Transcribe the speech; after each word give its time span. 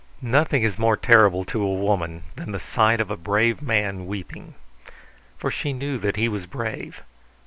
Nothing 0.23 0.63
is 0.63 0.79
more 0.79 0.97
terrible 0.97 1.45
to 1.45 1.61
a 1.61 1.71
woman 1.75 2.23
than 2.35 2.53
the 2.53 2.59
sight 2.59 2.99
of 2.99 3.11
a 3.11 3.15
brave 3.15 3.61
man 3.61 4.07
weeping. 4.07 4.55
For 5.37 5.51
she 5.51 5.73
knew 5.73 5.99
that 5.99 6.15
he 6.15 6.27
was 6.27 6.47
brave. 6.47 7.03